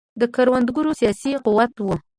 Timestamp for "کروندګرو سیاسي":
0.35-1.31